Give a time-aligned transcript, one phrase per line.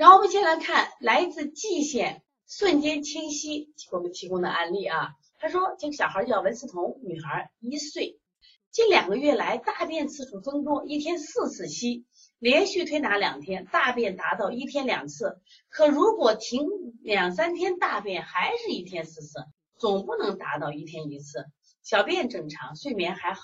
[0.00, 8.18] 然后我们先来看来自蓟县瞬间清晰给我们提供的案例啊，他说这个小孩叫文思彤，女孩一岁，
[8.70, 12.06] 近两个月来大便次数增多，一天四次稀，
[12.38, 15.38] 连续推拿两天，大便达到一天两次，
[15.68, 16.66] 可如果停
[17.02, 19.44] 两三天大便还是一天四次，
[19.76, 21.44] 总不能达到一天一次。
[21.82, 23.42] 小便正常，睡眠还好，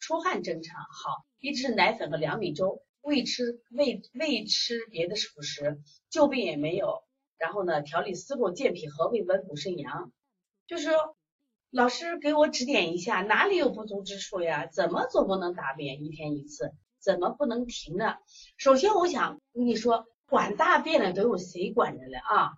[0.00, 7.02] 出汗正常，好，一直是奶粉和两米粥，未吃未未吃别的辅食，旧病也没有。
[7.36, 10.12] 然后呢，调理思路健脾和胃温补肾阳，
[10.66, 10.90] 就是
[11.70, 14.66] 老师给我指点一下，哪里有不足之处呀？
[14.66, 16.72] 怎么总不能大便一天一次？
[17.00, 18.14] 怎么不能停呢？
[18.56, 22.52] 首先，我想跟你说，管大便的都有谁管着了啊？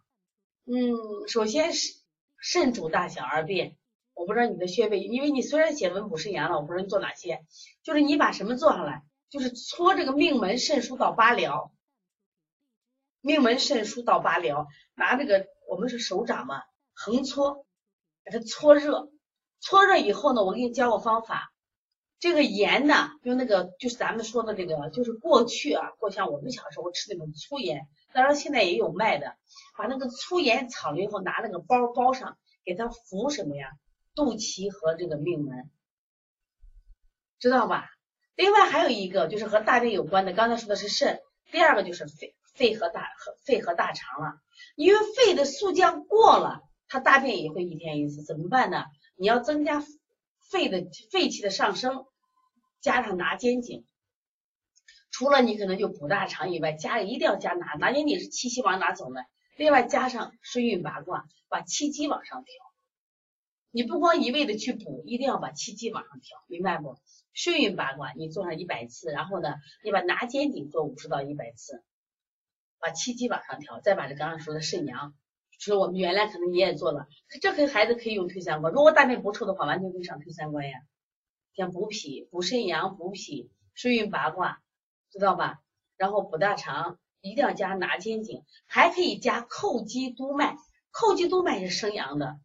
[0.67, 1.95] 嗯，首先是
[2.39, 3.79] 肾主大小二便。
[4.13, 7.45] 我不知道你的穴位，因为你虽然写温补肾阳了，我不知道你做哪些，
[7.83, 9.03] 就是你把什么做上来，
[9.35, 11.73] 就是搓这个命门肾腧到八髎，
[13.21, 17.67] 命门肾腧到八髎，拿这个我们是手掌嘛，横搓，
[18.23, 19.11] 把它搓热，
[19.59, 21.53] 搓热以后呢，我给你教个方法，
[22.21, 29.35] 这个盐呢，用那个就是咱们说的这个，就是过去啊，过像我们小时候吃那种粗盐，当然现在也有卖的，
[29.77, 33.73] 把那个粗盐炒了以后，拿那个包包上，给它服什么呀？
[34.15, 35.73] 肚脐和这个命门，
[37.41, 37.91] 知道吧？
[38.37, 44.41] 另外还有一个就是和大便有关的，刚才说的是肾，第二个就是肺，肺和大和肺和大肠了。
[44.77, 48.85] 因为肺的速降过了，它大便也会一天一次，怎么办呢？
[49.17, 49.85] 你要增加
[50.51, 52.07] 肺的肺气的上升，
[52.81, 53.85] 加上拿肩颈。
[55.13, 59.21] 除了你可能就补大肠以外，加一定要加拿拿肩颈是气息往哪走呢？
[59.57, 62.64] 另外加上顺运八卦，把气机往上调。
[63.75, 66.97] 你不光一味的去补，一定要把气机往上调，明白不？
[67.33, 71.83] 顺运八卦你做上一百次，然后呢，你把拿肩顶做五十到一百次，
[72.79, 75.13] 把气机往上调，再把这刚刚说的肾阳，
[75.59, 77.09] 就是我们原来可能你也做了，
[77.43, 80.79] 这和孩子可以用推三关，如果大便不臭的话，完全可以上推三关呀。
[81.57, 84.63] 像补脾、补肾阳、补脾、顺运八卦，
[85.11, 85.59] 知道吧？
[85.97, 90.57] 然后补大肠，一定要加拿肩颈，还可以加叩击督脉，
[90.93, 92.39] 叩击督脉是生阳的。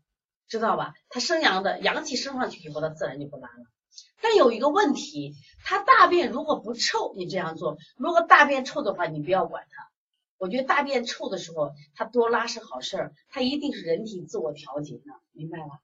[0.50, 0.94] 知道吧？
[1.10, 3.66] 它生阳的阳气升上去以后，它自然就不拉了。
[4.22, 9.90] 但有一个问题，它大便如果不臭，你这样做；如果大便臭的话，你不要管它。
[10.38, 15.80] 我觉得大便臭的时候，它多拉是好事儿，它一定是人体自我调节的，明白吗？